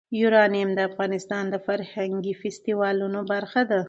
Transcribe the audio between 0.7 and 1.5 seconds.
د افغانستان